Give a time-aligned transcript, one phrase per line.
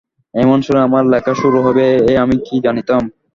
[0.33, 3.01] এমন সুরে আমার লেখা শুরু হইবে এ আমি কি জানিতাম।